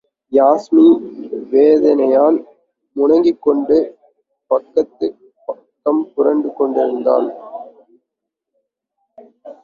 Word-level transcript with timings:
யாஸ்மி 0.31 0.85
வேதனையால் 1.51 2.37
முனகிக்கொண்டு 2.95 3.77
பக்கத்துக்குப் 4.51 5.19
பக்கம் 5.45 6.01
புரண்டு 6.15 6.53
கொண்டிருந்தாள். 6.53 7.29